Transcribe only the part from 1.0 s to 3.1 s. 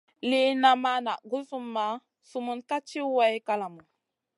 na guzumah sumun ka ci